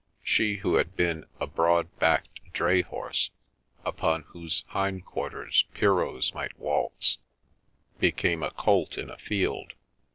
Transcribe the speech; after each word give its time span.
She 0.23 0.55
who 0.55 0.77
had 0.77 0.95
been 0.95 1.25
a 1.39 1.45
broad 1.45 1.95
backed 1.99 2.39
dray 2.53 2.81
horse, 2.81 3.29
upon 3.85 4.23
whose 4.29 4.63
hind 4.69 5.05
quarters 5.05 5.65
pierrots 5.75 6.33
might 6.33 6.57
waltz, 6.57 7.19
became 7.99 8.41
a 8.41 8.49
colt 8.49 8.97
in 8.97 9.11
a 9.11 9.17
field. 9.19 9.73